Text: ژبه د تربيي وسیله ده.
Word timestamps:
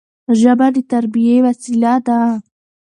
ژبه 0.39 0.67
د 0.75 0.77
تربيي 0.91 1.37
وسیله 1.45 1.93
ده. 2.05 2.19